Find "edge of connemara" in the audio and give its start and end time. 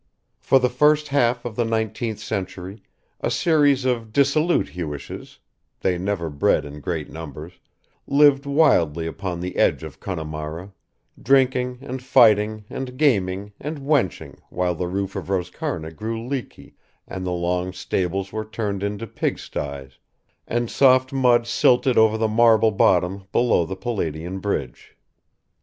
9.57-10.73